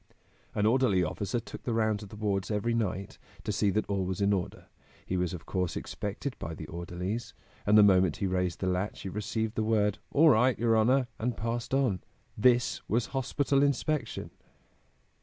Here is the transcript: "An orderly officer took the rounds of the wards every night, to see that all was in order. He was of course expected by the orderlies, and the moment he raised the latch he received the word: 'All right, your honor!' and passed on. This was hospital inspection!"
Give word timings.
"An 0.55 0.65
orderly 0.65 1.03
officer 1.03 1.39
took 1.39 1.61
the 1.61 1.75
rounds 1.75 2.01
of 2.01 2.09
the 2.09 2.15
wards 2.15 2.49
every 2.49 2.73
night, 2.73 3.19
to 3.43 3.51
see 3.51 3.69
that 3.69 3.85
all 3.85 4.03
was 4.03 4.19
in 4.19 4.33
order. 4.33 4.65
He 5.05 5.15
was 5.15 5.31
of 5.31 5.45
course 5.45 5.75
expected 5.77 6.35
by 6.39 6.55
the 6.55 6.65
orderlies, 6.65 7.35
and 7.67 7.77
the 7.77 7.83
moment 7.83 8.17
he 8.17 8.25
raised 8.25 8.61
the 8.61 8.67
latch 8.67 9.01
he 9.03 9.09
received 9.09 9.53
the 9.53 9.63
word: 9.63 9.99
'All 10.11 10.29
right, 10.29 10.57
your 10.57 10.75
honor!' 10.75 11.05
and 11.19 11.37
passed 11.37 11.75
on. 11.75 12.01
This 12.35 12.81
was 12.87 13.05
hospital 13.13 13.61
inspection!" 13.61 14.31